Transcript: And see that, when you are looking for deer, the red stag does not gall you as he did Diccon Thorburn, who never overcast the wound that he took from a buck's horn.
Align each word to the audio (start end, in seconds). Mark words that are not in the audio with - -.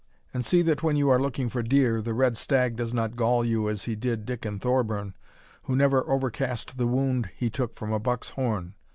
And 0.33 0.43
see 0.43 0.63
that, 0.63 0.81
when 0.81 0.95
you 0.95 1.09
are 1.09 1.21
looking 1.21 1.47
for 1.47 1.61
deer, 1.61 2.01
the 2.01 2.15
red 2.15 2.35
stag 2.35 2.75
does 2.75 2.91
not 2.91 3.15
gall 3.15 3.45
you 3.45 3.69
as 3.69 3.83
he 3.83 3.95
did 3.95 4.25
Diccon 4.25 4.57
Thorburn, 4.59 5.13
who 5.65 5.75
never 5.75 6.09
overcast 6.09 6.79
the 6.79 6.87
wound 6.87 7.25
that 7.25 7.31
he 7.37 7.51
took 7.51 7.77
from 7.77 7.91
a 7.93 7.99
buck's 7.99 8.29
horn. 8.29 8.73